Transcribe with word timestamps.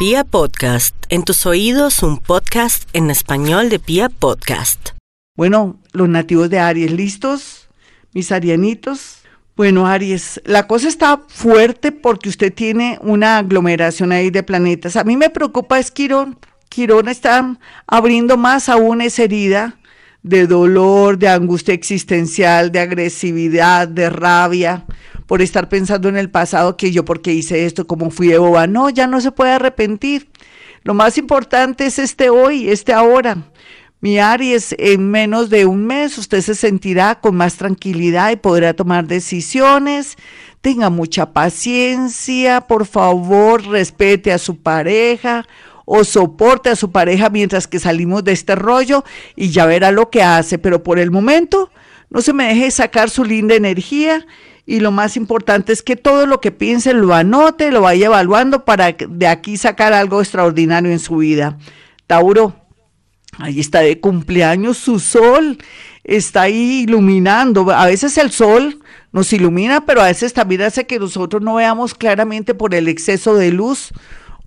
Pia 0.00 0.24
Podcast, 0.24 0.96
en 1.10 1.24
tus 1.24 1.44
oídos 1.44 2.02
un 2.02 2.16
podcast 2.16 2.88
en 2.94 3.10
español 3.10 3.68
de 3.68 3.78
Pia 3.78 4.08
Podcast. 4.08 4.92
Bueno, 5.36 5.78
los 5.92 6.08
nativos 6.08 6.48
de 6.48 6.58
Aries, 6.58 6.90
¿listos? 6.90 7.68
Mis 8.14 8.32
arianitos. 8.32 9.18
Bueno, 9.56 9.86
Aries, 9.86 10.40
la 10.46 10.66
cosa 10.66 10.88
está 10.88 11.20
fuerte 11.28 11.92
porque 11.92 12.30
usted 12.30 12.50
tiene 12.50 12.98
una 13.02 13.36
aglomeración 13.36 14.10
ahí 14.12 14.30
de 14.30 14.42
planetas. 14.42 14.96
A 14.96 15.04
mí 15.04 15.18
me 15.18 15.28
preocupa 15.28 15.78
es 15.78 15.90
Quirón. 15.90 16.38
Quirón 16.70 17.10
está 17.10 17.58
abriendo 17.86 18.38
más 18.38 18.70
aún 18.70 19.02
esa 19.02 19.24
herida 19.24 19.76
de 20.22 20.46
dolor, 20.46 21.18
de 21.18 21.28
angustia 21.28 21.74
existencial, 21.74 22.72
de 22.72 22.80
agresividad, 22.80 23.86
de 23.86 24.08
rabia 24.08 24.86
por 25.30 25.42
estar 25.42 25.68
pensando 25.68 26.08
en 26.08 26.16
el 26.16 26.28
pasado 26.28 26.76
que 26.76 26.90
yo 26.90 27.04
porque 27.04 27.32
hice 27.32 27.64
esto, 27.64 27.86
como 27.86 28.10
fui 28.10 28.26
de 28.26 28.38
boba. 28.38 28.66
No, 28.66 28.90
ya 28.90 29.06
no 29.06 29.20
se 29.20 29.30
puede 29.30 29.52
arrepentir. 29.52 30.28
Lo 30.82 30.92
más 30.92 31.18
importante 31.18 31.86
es 31.86 32.00
este 32.00 32.30
hoy, 32.30 32.68
este 32.68 32.92
ahora. 32.92 33.36
Mi 34.00 34.18
Aries, 34.18 34.74
en 34.76 35.08
menos 35.08 35.48
de 35.48 35.66
un 35.66 35.86
mes 35.86 36.18
usted 36.18 36.40
se 36.40 36.56
sentirá 36.56 37.20
con 37.20 37.36
más 37.36 37.54
tranquilidad 37.54 38.32
y 38.32 38.36
podrá 38.38 38.74
tomar 38.74 39.06
decisiones. 39.06 40.16
Tenga 40.62 40.90
mucha 40.90 41.32
paciencia, 41.32 42.62
por 42.62 42.84
favor, 42.84 43.64
respete 43.68 44.32
a 44.32 44.38
su 44.38 44.56
pareja 44.56 45.46
o 45.84 46.02
soporte 46.02 46.70
a 46.70 46.76
su 46.76 46.90
pareja 46.90 47.30
mientras 47.30 47.68
que 47.68 47.78
salimos 47.78 48.24
de 48.24 48.32
este 48.32 48.56
rollo 48.56 49.04
y 49.36 49.50
ya 49.50 49.64
verá 49.66 49.92
lo 49.92 50.10
que 50.10 50.24
hace. 50.24 50.58
Pero 50.58 50.82
por 50.82 50.98
el 50.98 51.12
momento, 51.12 51.70
no 52.08 52.20
se 52.20 52.32
me 52.32 52.48
deje 52.48 52.72
sacar 52.72 53.10
su 53.10 53.22
linda 53.22 53.54
energía 53.54 54.26
y 54.66 54.80
lo 54.80 54.90
más 54.90 55.16
importante 55.16 55.72
es 55.72 55.82
que 55.82 55.96
todo 55.96 56.26
lo 56.26 56.40
que 56.40 56.52
piense 56.52 56.92
lo 56.92 57.14
anote, 57.14 57.70
lo 57.70 57.82
vaya 57.82 58.06
evaluando 58.06 58.64
para 58.64 58.92
de 58.92 59.26
aquí 59.26 59.56
sacar 59.56 59.92
algo 59.92 60.20
extraordinario 60.20 60.90
en 60.90 60.98
su 60.98 61.16
vida. 61.16 61.58
Tauro, 62.06 62.54
ahí 63.38 63.60
está 63.60 63.80
de 63.80 64.00
cumpleaños 64.00 64.78
su 64.78 65.00
sol, 65.00 65.58
está 66.04 66.42
ahí 66.42 66.82
iluminando. 66.82 67.70
A 67.70 67.86
veces 67.86 68.16
el 68.18 68.30
sol 68.30 68.80
nos 69.12 69.32
ilumina, 69.32 69.84
pero 69.86 70.02
a 70.02 70.06
veces 70.06 70.32
también 70.32 70.62
hace 70.62 70.86
que 70.86 70.98
nosotros 70.98 71.42
no 71.42 71.54
veamos 71.54 71.94
claramente 71.94 72.54
por 72.54 72.74
el 72.74 72.88
exceso 72.88 73.34
de 73.34 73.50
luz 73.50 73.92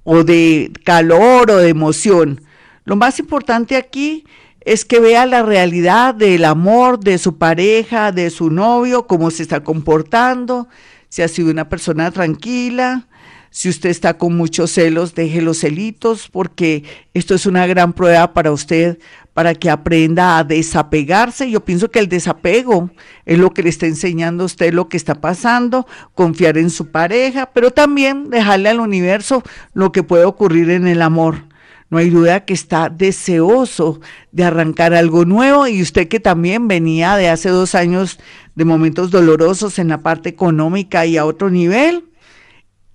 o 0.04 0.24
de 0.24 0.72
calor 0.86 1.52
o 1.52 1.58
de 1.58 1.70
emoción. 1.70 2.42
Lo 2.86 2.96
más 2.96 3.20
importante 3.20 3.76
aquí 3.76 4.26
es 4.66 4.86
que 4.86 5.00
vea 5.00 5.26
la 5.26 5.44
realidad 5.44 6.16
del 6.16 6.46
amor 6.46 7.00
de 7.00 7.18
su 7.18 7.38
pareja, 7.38 8.12
de 8.12 8.30
su 8.30 8.50
novio, 8.50 9.08
cómo 9.08 9.32
se 9.32 9.44
está 9.44 9.64
comportando, 9.64 10.68
si 11.10 11.22
ha 11.22 11.28
sido 11.28 11.52
una 11.52 11.70
persona 11.70 12.12
tranquila, 12.12 13.08
si 13.50 13.70
usted 13.70 13.92
está 13.92 14.18
con 14.18 14.36
muchos 14.36 14.72
celos, 14.72 15.14
deje 15.14 15.40
los 15.40 15.60
celitos, 15.60 16.28
porque 16.28 16.84
esto 17.14 17.36
es 17.36 17.46
una 17.46 17.68
gran 17.68 17.94
prueba 17.94 18.34
para 18.34 18.52
usted, 18.52 18.98
para 19.34 19.54
que 19.54 19.70
aprenda 19.70 20.40
a 20.40 20.44
desapegarse. 20.44 21.52
Yo 21.52 21.64
pienso 21.64 21.92
que 21.92 22.00
el 22.00 22.10
desapego 22.10 22.90
es 23.26 23.38
lo 23.38 23.52
que 23.52 23.62
le 23.62 23.70
está 23.70 23.86
enseñando 23.86 24.42
a 24.42 24.46
usted 24.48 24.74
lo 24.74 24.90
que 24.90 24.98
está 24.98 25.22
pasando, 25.22 25.86
confiar 26.16 26.58
en 26.58 26.72
su 26.72 26.88
pareja, 26.88 27.52
pero 27.54 27.70
también 27.70 28.32
dejarle 28.32 28.70
al 28.70 28.80
universo 28.80 29.44
lo 29.76 29.92
que 29.92 30.02
puede 30.02 30.26
ocurrir 30.26 30.72
en 30.72 30.88
el 30.88 31.04
amor. 31.04 31.53
No 31.94 32.00
hay 32.00 32.10
duda 32.10 32.44
que 32.44 32.56
está 32.56 32.90
deseoso 32.90 34.02
de 34.32 34.44
arrancar 34.44 34.96
algo 34.96 35.26
nuevo 35.26 35.68
y 35.68 35.80
usted 35.80 36.08
que 36.08 36.20
también 36.20 36.68
venía 36.68 37.16
de 37.18 37.30
hace 37.30 37.50
dos 37.50 37.76
años 37.76 38.20
de 38.56 38.66
momentos 38.66 39.12
dolorosos 39.12 39.78
en 39.78 39.90
la 39.90 40.02
parte 40.02 40.30
económica 40.30 41.06
y 41.06 41.18
a 41.18 41.26
otro 41.26 41.52
nivel, 41.52 42.06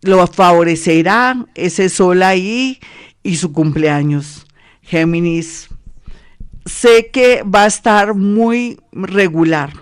lo 0.02 0.26
favorecerá 0.26 1.46
ese 1.54 1.90
sol 1.90 2.24
ahí 2.24 2.80
y 3.22 3.36
su 3.36 3.52
cumpleaños. 3.52 4.48
Géminis, 4.82 5.68
sé 6.66 7.10
que 7.12 7.44
va 7.44 7.62
a 7.62 7.68
estar 7.68 8.14
muy 8.14 8.80
regular, 8.90 9.74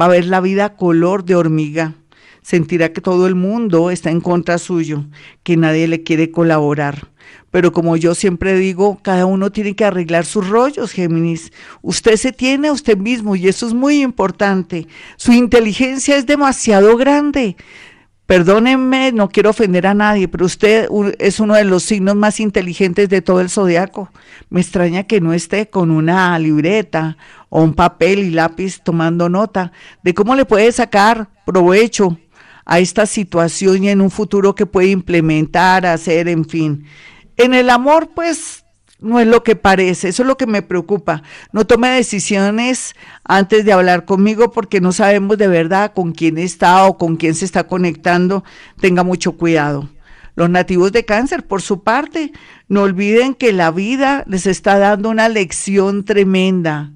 va 0.00 0.04
a 0.04 0.10
ver 0.10 0.26
la 0.26 0.40
vida 0.40 0.76
color 0.76 1.24
de 1.24 1.34
hormiga, 1.34 1.94
sentirá 2.42 2.92
que 2.92 3.00
todo 3.00 3.26
el 3.26 3.34
mundo 3.34 3.90
está 3.90 4.10
en 4.10 4.20
contra 4.20 4.58
suyo, 4.58 5.04
que 5.42 5.56
nadie 5.56 5.88
le 5.88 6.02
quiere 6.02 6.30
colaborar 6.30 7.12
pero 7.52 7.70
como 7.70 7.96
yo 7.98 8.14
siempre 8.14 8.56
digo, 8.56 8.98
cada 9.02 9.26
uno 9.26 9.52
tiene 9.52 9.76
que 9.76 9.84
arreglar 9.84 10.24
sus 10.24 10.48
rollos, 10.48 10.90
Géminis. 10.90 11.52
Usted 11.82 12.16
se 12.16 12.32
tiene 12.32 12.68
a 12.68 12.72
usted 12.72 12.96
mismo 12.96 13.36
y 13.36 13.46
eso 13.46 13.66
es 13.66 13.74
muy 13.74 14.02
importante. 14.02 14.88
Su 15.16 15.32
inteligencia 15.32 16.16
es 16.16 16.24
demasiado 16.24 16.96
grande. 16.96 17.56
Perdónenme, 18.24 19.12
no 19.12 19.28
quiero 19.28 19.50
ofender 19.50 19.86
a 19.86 19.92
nadie, 19.92 20.28
pero 20.28 20.46
usted 20.46 20.88
es 21.18 21.40
uno 21.40 21.54
de 21.54 21.64
los 21.64 21.82
signos 21.82 22.16
más 22.16 22.40
inteligentes 22.40 23.10
de 23.10 23.20
todo 23.20 23.42
el 23.42 23.50
zodiaco. 23.50 24.10
Me 24.48 24.62
extraña 24.62 25.02
que 25.02 25.20
no 25.20 25.34
esté 25.34 25.68
con 25.68 25.90
una 25.90 26.38
libreta 26.38 27.18
o 27.50 27.62
un 27.62 27.74
papel 27.74 28.20
y 28.20 28.30
lápiz 28.30 28.80
tomando 28.82 29.28
nota 29.28 29.72
de 30.02 30.14
cómo 30.14 30.34
le 30.34 30.46
puede 30.46 30.72
sacar 30.72 31.28
provecho 31.44 32.16
a 32.64 32.78
esta 32.78 33.06
situación 33.06 33.84
y 33.84 33.88
en 33.88 34.00
un 34.00 34.10
futuro 34.10 34.54
que 34.54 34.66
puede 34.66 34.88
implementar, 34.88 35.86
hacer, 35.86 36.28
en 36.28 36.44
fin. 36.44 36.86
En 37.36 37.54
el 37.54 37.70
amor, 37.70 38.10
pues, 38.14 38.64
no 39.02 39.18
es 39.18 39.26
lo 39.26 39.42
que 39.42 39.56
parece, 39.56 40.08
eso 40.08 40.22
es 40.22 40.26
lo 40.26 40.36
que 40.36 40.46
me 40.46 40.62
preocupa. 40.62 41.22
No 41.52 41.66
tome 41.66 41.88
decisiones 41.88 42.94
antes 43.24 43.64
de 43.64 43.72
hablar 43.72 44.04
conmigo 44.04 44.52
porque 44.52 44.80
no 44.80 44.92
sabemos 44.92 45.38
de 45.38 45.48
verdad 45.48 45.92
con 45.92 46.12
quién 46.12 46.38
está 46.38 46.86
o 46.86 46.96
con 46.96 47.16
quién 47.16 47.34
se 47.34 47.44
está 47.44 47.66
conectando. 47.66 48.44
Tenga 48.80 49.02
mucho 49.02 49.32
cuidado. 49.32 49.88
Los 50.34 50.48
nativos 50.48 50.92
de 50.92 51.04
cáncer, 51.04 51.46
por 51.46 51.60
su 51.60 51.82
parte, 51.82 52.32
no 52.68 52.82
olviden 52.82 53.34
que 53.34 53.52
la 53.52 53.70
vida 53.70 54.24
les 54.26 54.46
está 54.46 54.78
dando 54.78 55.10
una 55.10 55.28
lección 55.28 56.04
tremenda. 56.04 56.92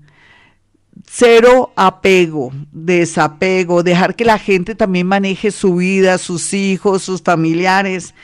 Cero 1.05 1.73
apego, 1.77 2.53
desapego, 2.73 3.83
dejar 3.83 4.17
que 4.17 4.25
la 4.25 4.39
gente 4.39 4.75
también 4.75 5.07
maneje 5.07 5.51
su 5.51 5.77
vida, 5.77 6.19
sus 6.19 6.55
hijos, 6.55 7.03
sus 7.03 7.23
familiares 7.23 8.15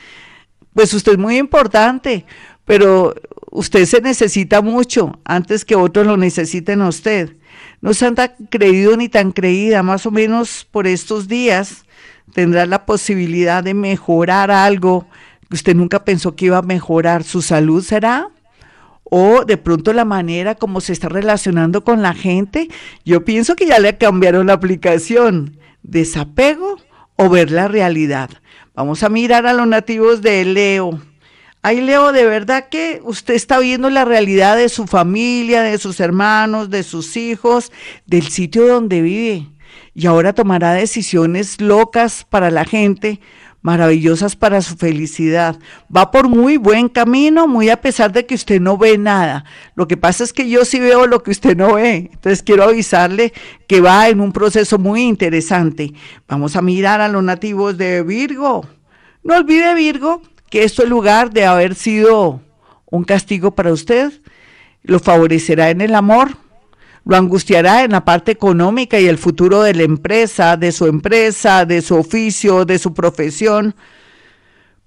pues 0.73 0.93
usted 0.93 1.13
es 1.13 1.17
muy 1.17 1.37
importante, 1.37 2.25
pero 2.65 3.13
usted 3.51 3.85
se 3.85 4.01
necesita 4.01 4.61
mucho 4.61 5.19
antes 5.23 5.65
que 5.65 5.75
otros 5.75 6.05
lo 6.05 6.17
necesiten 6.17 6.81
a 6.81 6.89
usted. 6.89 7.37
No 7.81 7.91
es 7.91 7.99
tan 7.99 8.15
creído 8.49 8.97
ni 8.97 9.09
tan 9.09 9.31
creída, 9.31 9.83
más 9.83 10.05
o 10.05 10.11
menos 10.11 10.67
por 10.69 10.87
estos 10.87 11.27
días 11.27 11.85
tendrá 12.33 12.65
la 12.65 12.85
posibilidad 12.85 13.63
de 13.63 13.73
mejorar 13.73 14.49
algo 14.49 15.05
que 15.49 15.55
usted 15.55 15.75
nunca 15.75 16.03
pensó 16.03 16.35
que 16.35 16.45
iba 16.45 16.57
a 16.57 16.63
mejorar. 16.63 17.23
¿Su 17.23 17.41
salud 17.41 17.83
será? 17.83 18.29
O 19.15 19.45
de 19.45 19.57
pronto 19.57 19.93
la 19.93 20.05
manera 20.05 20.55
como 20.55 20.81
se 20.81 20.91
está 20.91 21.07
relacionando 21.07 21.83
con 21.83 22.01
la 22.01 22.15
gente. 22.15 22.67
Yo 23.05 23.23
pienso 23.23 23.55
que 23.55 23.67
ya 23.67 23.77
le 23.77 23.95
cambiaron 23.95 24.47
la 24.47 24.53
aplicación. 24.53 25.59
Desapego 25.83 26.77
o 27.15 27.29
ver 27.29 27.51
la 27.51 27.67
realidad. 27.67 28.31
Vamos 28.73 29.03
a 29.03 29.09
mirar 29.09 29.45
a 29.45 29.53
los 29.53 29.67
nativos 29.67 30.23
de 30.23 30.43
Leo. 30.45 30.99
Ay, 31.61 31.81
Leo, 31.81 32.11
de 32.11 32.25
verdad 32.25 32.69
que 32.69 33.01
usted 33.03 33.35
está 33.35 33.59
viendo 33.59 33.91
la 33.91 34.03
realidad 34.03 34.57
de 34.57 34.67
su 34.67 34.87
familia, 34.87 35.61
de 35.61 35.77
sus 35.77 35.99
hermanos, 35.99 36.71
de 36.71 36.81
sus 36.81 37.15
hijos, 37.15 37.71
del 38.07 38.29
sitio 38.29 38.65
donde 38.65 39.03
vive. 39.03 39.47
Y 39.93 40.07
ahora 40.07 40.33
tomará 40.33 40.73
decisiones 40.73 41.61
locas 41.61 42.25
para 42.27 42.49
la 42.49 42.65
gente, 42.65 43.19
maravillosas 43.63 44.35
para 44.35 44.61
su 44.61 44.75
felicidad. 44.75 45.57
Va 45.95 46.11
por 46.11 46.27
muy 46.27 46.57
buen 46.57 46.89
camino, 46.89 47.47
muy 47.47 47.69
a 47.69 47.81
pesar 47.81 48.11
de 48.11 48.27
que 48.27 48.35
usted 48.35 48.61
no 48.61 48.77
ve 48.77 48.99
nada. 48.99 49.45
Lo 49.73 49.87
que 49.87 49.97
pasa 49.97 50.23
es 50.23 50.31
que 50.31 50.47
yo 50.47 50.65
sí 50.65 50.79
veo 50.79 51.07
lo 51.07 51.23
que 51.23 51.31
usted 51.31 51.57
no 51.57 51.73
ve. 51.73 52.11
Entonces 52.13 52.43
quiero 52.43 52.65
avisarle 52.65 53.33
que 53.65 53.81
va 53.81 54.09
en 54.09 54.19
un 54.19 54.31
proceso 54.31 54.77
muy 54.77 55.01
interesante. 55.01 55.93
Vamos 56.27 56.55
a 56.55 56.61
mirar 56.61 57.01
a 57.01 57.07
los 57.07 57.23
nativos 57.23 57.77
de 57.77 58.03
Virgo. 58.03 58.67
No 59.23 59.35
olvide, 59.35 59.73
Virgo, 59.73 60.21
que 60.49 60.63
esto 60.63 60.83
en 60.83 60.89
lugar 60.89 61.31
de 61.31 61.45
haber 61.45 61.73
sido 61.73 62.41
un 62.85 63.05
castigo 63.05 63.55
para 63.55 63.71
usted, 63.71 64.11
lo 64.83 64.99
favorecerá 64.99 65.69
en 65.69 65.79
el 65.79 65.95
amor, 65.95 66.37
lo 67.05 67.15
angustiará 67.15 67.83
en 67.83 67.91
la 67.91 68.05
parte 68.05 68.31
económica 68.31 68.99
y 68.99 69.07
el 69.07 69.17
futuro 69.17 69.61
de 69.61 69.73
la 69.73 69.83
empresa, 69.83 70.57
de 70.57 70.71
su 70.71 70.87
empresa, 70.87 71.65
de 71.65 71.81
su 71.81 71.95
oficio, 71.95 72.65
de 72.65 72.79
su 72.79 72.93
profesión. 72.93 73.75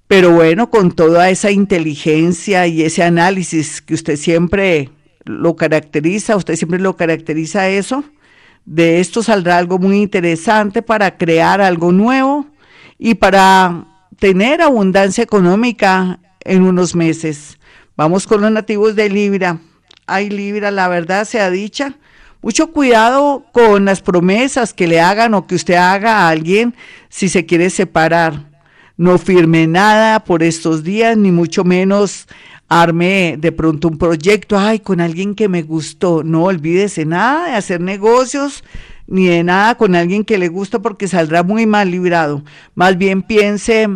Pero 0.08 0.30
bueno, 0.32 0.70
con 0.70 0.92
toda 0.92 1.30
esa 1.30 1.50
inteligencia 1.50 2.66
y 2.66 2.82
ese 2.82 3.02
análisis 3.02 3.82
que 3.82 3.94
usted 3.94 4.16
siempre 4.16 4.90
lo 5.24 5.56
caracteriza, 5.56 6.36
usted 6.36 6.56
siempre 6.56 6.78
lo 6.78 6.96
caracteriza 6.96 7.68
eso, 7.68 8.04
de 8.64 9.00
esto 9.00 9.22
saldrá 9.22 9.58
algo 9.58 9.78
muy 9.78 10.00
interesante 10.00 10.82
para 10.82 11.16
crear 11.16 11.60
algo 11.60 11.92
nuevo 11.92 12.46
y 12.98 13.14
para 13.14 13.86
tener 14.18 14.62
abundancia 14.62 15.22
económica 15.22 16.20
en 16.40 16.62
unos 16.62 16.94
meses. 16.94 17.58
Vamos 17.96 18.26
con 18.26 18.40
los 18.40 18.50
nativos 18.50 18.94
de 18.94 19.08
Libra. 19.08 19.58
Ay, 20.06 20.30
Libra, 20.30 20.70
la 20.70 20.88
verdad 20.88 21.24
sea 21.24 21.50
dicha, 21.50 21.94
mucho 22.46 22.68
cuidado 22.68 23.44
con 23.50 23.86
las 23.86 24.02
promesas 24.02 24.72
que 24.72 24.86
le 24.86 25.00
hagan 25.00 25.34
o 25.34 25.48
que 25.48 25.56
usted 25.56 25.74
haga 25.74 26.18
a 26.18 26.28
alguien 26.28 26.76
si 27.08 27.28
se 27.28 27.44
quiere 27.44 27.70
separar. 27.70 28.44
no 28.96 29.18
firme 29.18 29.66
nada 29.66 30.22
por 30.22 30.44
estos 30.44 30.84
días, 30.84 31.16
ni 31.16 31.32
mucho 31.32 31.64
menos 31.64 32.28
arme 32.68 33.34
de 33.36 33.50
pronto 33.50 33.88
un 33.88 33.98
proyecto, 33.98 34.56
ay, 34.56 34.78
con 34.78 35.00
alguien 35.00 35.34
que 35.34 35.48
me 35.48 35.62
gustó. 35.62 36.22
No 36.22 36.44
olvídese 36.44 37.04
nada 37.04 37.48
de 37.48 37.56
hacer 37.56 37.80
negocios 37.80 38.62
ni 39.08 39.26
de 39.26 39.42
nada 39.42 39.74
con 39.74 39.96
alguien 39.96 40.24
que 40.24 40.38
le 40.38 40.46
gusta 40.46 40.78
porque 40.78 41.08
saldrá 41.08 41.42
muy 41.42 41.66
mal 41.66 41.90
librado. 41.90 42.44
Más 42.76 42.96
bien 42.96 43.22
piense, 43.22 43.88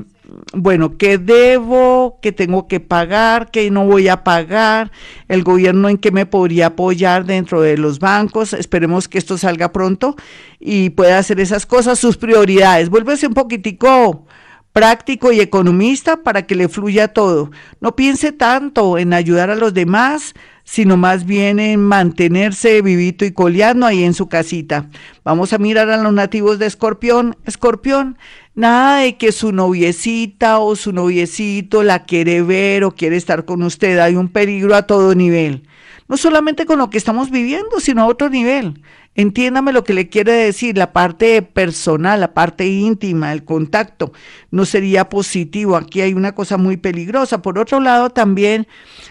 bueno, 0.53 0.97
¿qué 0.97 1.19
debo? 1.19 2.19
¿Qué 2.23 2.33
tengo 2.33 2.69
que 2.69 2.81
pagar? 2.81 3.51
¿Qué 3.51 3.71
no 3.71 3.87
voy 3.87 4.09
a 4.09 4.25
pagar? 4.25 4.91
¿El 5.29 5.43
gobierno 5.43 5.89
en 5.89 5.99
qué 5.99 6.11
me 6.11 6.27
podría 6.27 6.67
apoyar 6.67 7.25
dentro 7.25 7.61
de 7.61 7.77
los 7.77 7.99
bancos? 7.99 8.53
Esperemos 8.53 9.09
que 9.09 9.19
esto 9.19 9.39
salga 9.39 9.73
pronto 9.73 10.17
y 10.59 10.91
pueda 10.91 11.19
hacer 11.19 11.41
esas 11.41 11.67
cosas, 11.67 11.99
sus 11.99 12.17
prioridades. 12.17 12.91
Vuélvese 12.91 13.27
un 13.27 13.35
poquitico 13.35 14.27
práctico 14.73 15.33
y 15.33 15.41
economista 15.41 16.19
para 16.23 16.47
que 16.47 16.55
le 16.55 16.69
fluya 16.69 17.09
todo. 17.09 17.51
No 17.81 17.97
piense 17.97 18.33
tanto 18.33 18.99
en 18.99 19.13
ayudar 19.13 19.51
a 19.51 19.57
los 19.57 19.75
demás, 19.75 20.35
sino 20.65 20.97
más 20.97 21.27
bien 21.27 21.59
en 21.59 21.81
mantenerse 21.81 22.81
vivito 22.81 23.25
y 23.25 23.33
coleando 23.33 23.87
ahí 23.87 24.05
en 24.05 24.15
su 24.15 24.29
casita. 24.29 24.89
Vamos 25.25 25.53
a 25.53 25.59
mirar 25.59 25.91
a 25.91 25.97
los 25.97 26.13
nativos 26.13 26.61
de 26.61 26.67
Escorpión. 26.67 27.37
Escorpión, 27.45 28.17
nada 28.55 29.01
de 29.01 29.17
que 29.17 29.33
su 29.33 29.51
noviecita 29.51 30.61
o 30.61 30.77
su 30.77 30.93
noviecito 30.93 31.83
la 31.83 32.05
quiere 32.05 32.43
ver 32.43 32.85
o 32.85 32.93
quiere 32.93 33.17
estar 33.17 33.45
con 33.45 33.65
usted. 33.65 33.99
Hay 33.99 34.15
un 34.15 34.29
peligro 34.29 34.77
a 34.77 34.87
todo 34.87 35.15
nivel. 35.17 35.67
No 36.07 36.17
solamente 36.17 36.67
con 36.67 36.79
lo 36.79 36.91
que 36.91 36.99
estamos 36.99 37.31
viviendo, 37.31 37.81
sino 37.81 38.03
a 38.03 38.07
otro 38.07 38.29
nivel. 38.29 38.81
Entiéndame 39.17 39.73
lo 39.73 39.83
que 39.83 39.93
le 39.93 40.09
quiere 40.09 40.33
decir, 40.33 40.79
la 40.79 40.93
parte 40.93 41.43
personal, 41.43 42.21
la 42.21 42.33
parte 42.33 42.67
íntima, 42.69 43.33
el 43.33 43.45
contacto, 43.45 44.13
no 44.51 44.65
sería 44.65 45.09
positivo. 45.09 45.77
Aquí 45.77 46.01
hay 46.01 46.15
una 46.15 46.33
cosa 46.35 46.57
muy 46.57 46.77
peligrosa. 46.77 47.43
Por 47.43 47.59
otro 47.59 47.81
lado, 47.81 48.11
también 48.11 48.69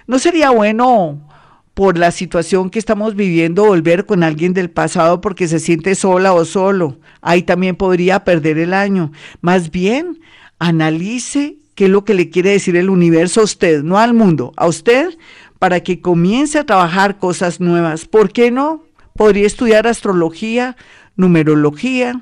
no 0.08 0.18
sería 0.18 0.52
bueno 0.52 1.28
por 1.74 1.98
la 1.98 2.12
situación 2.12 2.70
que 2.70 2.80
estamos 2.80 3.16
viviendo 3.16 3.66
volver 3.66 4.06
con 4.06 4.24
alguien 4.24 4.54
del 4.54 4.70
pasado 4.70 5.22
porque 5.22 5.48
se 5.48 5.60
siente 5.60 5.96
sola 5.96 6.34
o 6.34 6.44
solo. 6.46 6.98
Ahí 7.22 7.44
también 7.44 7.76
podría 7.76 8.24
perder 8.24 8.58
el 8.58 8.74
año. 8.74 9.12
Más 9.42 9.70
bien, 9.70 10.20
analice 10.60 11.58
qué 11.76 11.86
es 11.86 11.92
lo 11.92 12.04
que 12.04 12.14
le 12.14 12.30
quiere 12.30 12.52
decir 12.52 12.76
el 12.76 12.90
universo 12.90 13.42
a 13.42 13.46
usted, 13.46 13.84
no 13.84 13.98
al 13.98 14.14
mundo, 14.14 14.54
a 14.58 14.68
usted, 14.68 15.18
para 15.60 15.82
que 15.82 16.02
comience 16.02 16.58
a 16.58 16.66
trabajar 16.66 17.18
cosas 17.18 17.60
nuevas. 17.60 18.06
¿Por 18.06 18.32
qué 18.32 18.50
no? 18.52 18.89
Podría 19.20 19.48
estudiar 19.48 19.86
astrología, 19.86 20.78
numerología, 21.18 22.22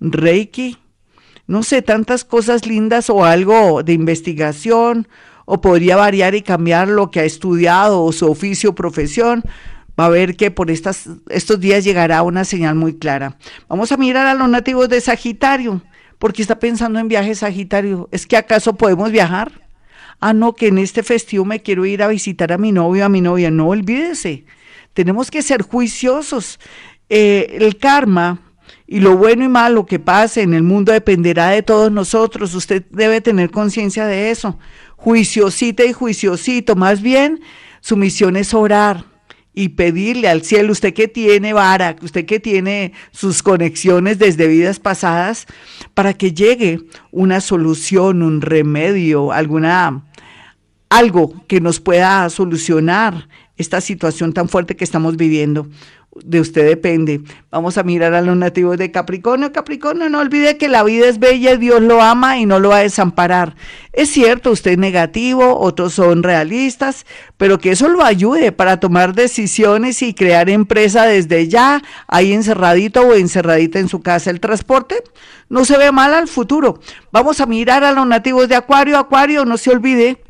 reiki, 0.00 0.78
no 1.46 1.62
sé, 1.62 1.82
tantas 1.82 2.24
cosas 2.24 2.64
lindas 2.64 3.10
o 3.10 3.26
algo 3.26 3.82
de 3.82 3.92
investigación, 3.92 5.08
o 5.44 5.60
podría 5.60 5.96
variar 5.96 6.34
y 6.34 6.40
cambiar 6.40 6.88
lo 6.88 7.10
que 7.10 7.20
ha 7.20 7.24
estudiado 7.24 8.02
o 8.02 8.12
su 8.12 8.30
oficio 8.30 8.70
o 8.70 8.74
profesión. 8.74 9.42
Va 10.00 10.06
a 10.06 10.08
ver 10.08 10.36
que 10.36 10.50
por 10.50 10.70
estas, 10.70 11.10
estos 11.28 11.60
días 11.60 11.84
llegará 11.84 12.22
una 12.22 12.46
señal 12.46 12.76
muy 12.76 12.96
clara. 12.96 13.36
Vamos 13.68 13.92
a 13.92 13.98
mirar 13.98 14.26
a 14.26 14.32
los 14.32 14.48
nativos 14.48 14.88
de 14.88 15.02
Sagitario. 15.02 15.82
porque 16.18 16.40
está 16.40 16.58
pensando 16.58 16.98
en 16.98 17.08
viajes 17.08 17.40
Sagitario? 17.40 18.08
¿Es 18.10 18.26
que 18.26 18.38
acaso 18.38 18.74
podemos 18.74 19.12
viajar? 19.12 19.52
Ah, 20.18 20.32
no, 20.32 20.54
que 20.54 20.68
en 20.68 20.78
este 20.78 21.02
festivo 21.02 21.44
me 21.44 21.60
quiero 21.60 21.84
ir 21.84 22.02
a 22.02 22.08
visitar 22.08 22.52
a 22.52 22.58
mi 22.58 22.72
novio, 22.72 23.04
a 23.04 23.10
mi 23.10 23.20
novia. 23.20 23.50
No 23.50 23.68
olvídese. 23.68 24.46
Tenemos 24.98 25.30
que 25.30 25.42
ser 25.42 25.62
juiciosos. 25.62 26.58
Eh, 27.08 27.58
el 27.60 27.76
karma 27.78 28.40
y 28.84 28.98
lo 28.98 29.16
bueno 29.16 29.44
y 29.44 29.48
malo 29.48 29.86
que 29.86 30.00
pase 30.00 30.42
en 30.42 30.54
el 30.54 30.64
mundo 30.64 30.90
dependerá 30.90 31.50
de 31.50 31.62
todos 31.62 31.92
nosotros. 31.92 32.52
Usted 32.52 32.84
debe 32.90 33.20
tener 33.20 33.52
conciencia 33.52 34.06
de 34.06 34.32
eso. 34.32 34.58
Juiciosita 34.96 35.84
y 35.84 35.92
juiciosito. 35.92 36.74
Más 36.74 37.00
bien, 37.00 37.38
su 37.80 37.96
misión 37.96 38.34
es 38.34 38.52
orar 38.54 39.04
y 39.54 39.68
pedirle 39.68 40.28
al 40.28 40.42
cielo, 40.42 40.72
usted 40.72 40.92
que 40.92 41.06
tiene 41.06 41.52
vara, 41.52 41.94
usted 42.02 42.26
que 42.26 42.40
tiene 42.40 42.92
sus 43.12 43.44
conexiones 43.44 44.18
desde 44.18 44.48
vidas 44.48 44.80
pasadas, 44.80 45.46
para 45.94 46.12
que 46.12 46.32
llegue 46.32 46.80
una 47.12 47.40
solución, 47.40 48.24
un 48.24 48.40
remedio, 48.40 49.30
alguna 49.30 50.02
algo 50.90 51.46
que 51.46 51.60
nos 51.60 51.80
pueda 51.80 52.28
solucionar 52.30 53.28
esta 53.58 53.80
situación 53.80 54.32
tan 54.32 54.48
fuerte 54.48 54.76
que 54.76 54.84
estamos 54.84 55.16
viviendo. 55.16 55.66
De 56.24 56.40
usted 56.40 56.66
depende. 56.66 57.20
Vamos 57.50 57.76
a 57.76 57.82
mirar 57.82 58.14
a 58.14 58.22
los 58.22 58.36
nativos 58.36 58.78
de 58.78 58.90
Capricornio. 58.90 59.52
Capricornio, 59.52 60.08
no 60.08 60.20
olvide 60.20 60.56
que 60.56 60.68
la 60.68 60.82
vida 60.82 61.06
es 61.06 61.18
bella 61.18 61.56
Dios 61.56 61.82
lo 61.82 62.00
ama 62.00 62.38
y 62.38 62.46
no 62.46 62.60
lo 62.60 62.70
va 62.70 62.78
a 62.78 62.82
desamparar. 62.82 63.54
Es 63.92 64.10
cierto, 64.10 64.50
usted 64.50 64.72
es 64.72 64.78
negativo, 64.78 65.58
otros 65.58 65.94
son 65.94 66.22
realistas, 66.22 67.04
pero 67.36 67.58
que 67.58 67.72
eso 67.72 67.88
lo 67.88 68.02
ayude 68.02 68.52
para 68.52 68.80
tomar 68.80 69.14
decisiones 69.14 70.02
y 70.02 70.14
crear 70.14 70.48
empresa 70.48 71.04
desde 71.04 71.48
ya, 71.48 71.82
ahí 72.06 72.32
encerradito 72.32 73.02
o 73.02 73.14
encerradita 73.14 73.78
en 73.78 73.88
su 73.88 74.00
casa. 74.00 74.30
El 74.30 74.40
transporte 74.40 75.02
no 75.48 75.64
se 75.64 75.76
ve 75.76 75.92
mal 75.92 76.14
al 76.14 76.28
futuro. 76.28 76.80
Vamos 77.12 77.40
a 77.40 77.46
mirar 77.46 77.84
a 77.84 77.92
los 77.92 78.06
nativos 78.06 78.48
de 78.48 78.56
Acuario. 78.56 78.98
Acuario, 78.98 79.44
no 79.44 79.56
se 79.56 79.70
olvide 79.70 80.22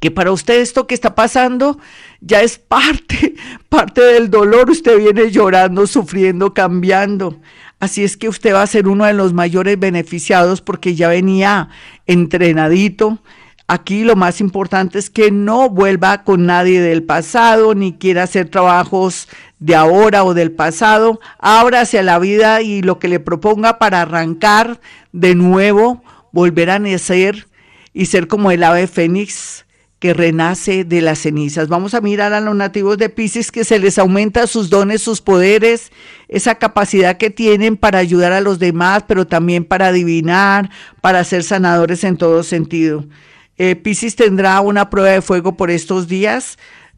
que 0.00 0.10
para 0.10 0.32
usted 0.32 0.60
esto 0.60 0.86
que 0.86 0.94
está 0.94 1.14
pasando 1.14 1.78
ya 2.20 2.40
es 2.42 2.58
parte, 2.58 3.34
parte 3.68 4.00
del 4.00 4.30
dolor. 4.30 4.70
Usted 4.70 4.98
viene 4.98 5.30
llorando, 5.30 5.86
sufriendo, 5.86 6.52
cambiando. 6.54 7.38
Así 7.78 8.02
es 8.02 8.16
que 8.16 8.28
usted 8.28 8.54
va 8.54 8.62
a 8.62 8.66
ser 8.66 8.88
uno 8.88 9.04
de 9.04 9.12
los 9.12 9.32
mayores 9.32 9.78
beneficiados 9.78 10.60
porque 10.60 10.94
ya 10.94 11.08
venía 11.08 11.68
entrenadito. 12.06 13.18
Aquí 13.68 14.02
lo 14.02 14.16
más 14.16 14.40
importante 14.40 14.98
es 14.98 15.10
que 15.10 15.30
no 15.30 15.70
vuelva 15.70 16.24
con 16.24 16.44
nadie 16.44 16.80
del 16.80 17.04
pasado, 17.04 17.74
ni 17.74 17.92
quiera 17.92 18.24
hacer 18.24 18.48
trabajos 18.48 19.28
de 19.60 19.76
ahora 19.76 20.24
o 20.24 20.34
del 20.34 20.50
pasado. 20.50 21.20
Ábrase 21.38 21.98
a 21.98 22.02
la 22.02 22.18
vida 22.18 22.62
y 22.62 22.82
lo 22.82 22.98
que 22.98 23.08
le 23.08 23.20
proponga 23.20 23.78
para 23.78 24.02
arrancar 24.02 24.80
de 25.12 25.36
nuevo, 25.36 26.02
volver 26.32 26.70
a 26.70 26.78
nacer 26.80 27.46
y 27.92 28.06
ser 28.06 28.26
como 28.26 28.50
el 28.50 28.64
ave 28.64 28.88
fénix 28.88 29.64
que 30.00 30.14
renace 30.14 30.82
de 30.84 31.02
las 31.02 31.20
cenizas. 31.20 31.68
Vamos 31.68 31.92
a 31.92 32.00
mirar 32.00 32.32
a 32.32 32.40
los 32.40 32.56
nativos 32.56 32.96
de 32.96 33.10
Pisces 33.10 33.52
que 33.52 33.64
se 33.64 33.78
les 33.78 33.98
aumenta 33.98 34.46
sus 34.46 34.70
dones, 34.70 35.02
sus 35.02 35.20
poderes, 35.20 35.92
esa 36.26 36.54
capacidad 36.54 37.18
que 37.18 37.28
tienen 37.28 37.76
para 37.76 37.98
ayudar 37.98 38.32
a 38.32 38.40
los 38.40 38.58
demás, 38.58 39.04
pero 39.06 39.26
también 39.26 39.64
para 39.64 39.88
adivinar, 39.88 40.70
para 41.02 41.22
ser 41.22 41.44
sanadores 41.44 42.02
en 42.02 42.16
todo 42.16 42.42
sentido. 42.42 43.04
Eh, 43.58 43.76
Pisces 43.76 44.16
tendrá 44.16 44.62
una 44.62 44.88
prueba 44.88 45.10
de 45.10 45.20
fuego 45.20 45.56
por 45.58 45.70
estos 45.70 46.08
días 46.08 46.56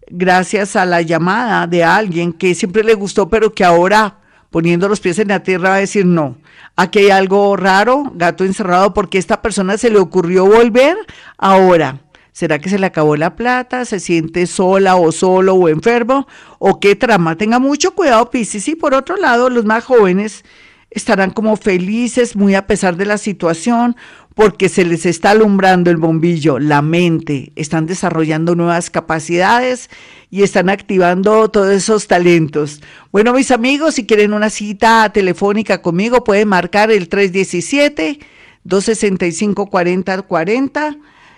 gracias 0.09 0.77
a 0.77 0.87
la 0.87 1.03
llamada 1.03 1.67
de 1.67 1.83
alguien 1.83 2.33
que 2.33 2.55
siempre 2.55 2.85
le 2.85 2.95
gustó, 2.95 3.29
pero 3.29 3.53
que 3.53 3.65
ahora 3.65 4.19
poniendo 4.51 4.89
los 4.89 5.01
pies 5.01 5.19
en 5.19 5.29
la 5.29 5.43
tierra 5.43 5.71
va 5.71 5.75
a 5.77 5.79
decir 5.79 6.07
no. 6.07 6.37
Aquí 6.77 7.01
hay 7.01 7.11
algo 7.11 7.57
raro, 7.57 8.13
gato 8.15 8.45
encerrado, 8.45 8.95
porque 8.95 9.19
esta 9.19 9.43
persona 9.43 9.77
se 9.77 9.91
le 9.91 9.99
ocurrió 9.99 10.47
volver 10.47 10.97
ahora 11.37 11.99
¿Será 12.33 12.59
que 12.59 12.71
se 12.71 12.79
le 12.79 12.87
acabó 12.87 13.17
la 13.17 13.37
plata? 13.37 13.85
¿Se 13.85 14.01
siente 14.01 14.47
sola 14.47 14.97
o 14.97 15.13
solo 15.13 15.55
o 15.55 15.69
enfermo? 15.69 16.27
¿O 16.59 16.81
qué 16.81 16.97
trama? 16.97 17.37
Tenga 17.37 17.59
mucho 17.59 17.95
cuidado, 17.95 18.31
Piscis. 18.31 18.69
Y 18.69 18.75
por 18.75 18.95
otro 18.95 19.17
lado, 19.17 19.51
los 19.51 19.67
más 19.67 19.85
jóvenes 19.85 20.43
estarán 20.91 21.31
como 21.31 21.57
felices, 21.57 22.35
muy 22.35 22.55
a 22.55 22.67
pesar 22.67 22.97
de 22.97 23.05
la 23.05 23.19
situación, 23.19 23.97
porque 24.35 24.71
se 24.71 24.85
les 24.85 25.05
está 25.05 25.31
alumbrando 25.31 25.91
el 25.91 25.99
bombillo, 25.99 26.59
la 26.59 26.81
mente, 26.81 27.53
están 27.55 27.87
desarrollando 27.87 28.55
nuevas 28.55 28.89
capacidades 28.89 29.91
y 30.31 30.43
están 30.43 30.71
activando 30.71 31.51
todos 31.51 31.71
esos 31.71 32.07
talentos. 32.09 32.81
Bueno, 33.11 33.35
mis 33.35 33.51
amigos, 33.51 33.95
si 33.95 34.07
quieren 34.07 34.33
una 34.33 34.49
cita 34.49 35.11
telefónica 35.13 35.83
conmigo, 35.83 36.25
pueden 36.25 36.49
marcar 36.49 36.91
el 36.91 37.09
317 37.09 38.21
265 38.65 39.67
4040 39.67 40.97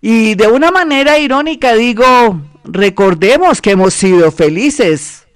Y 0.00 0.34
de 0.34 0.48
una 0.48 0.70
manera 0.70 1.18
irónica 1.18 1.74
digo, 1.74 2.40
recordemos 2.64 3.60
que 3.60 3.72
hemos 3.72 3.92
sido 3.94 4.32
felices. 4.32 5.27